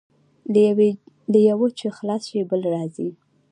[1.31, 3.09] له یوه چې خلاص شې، بل راځي.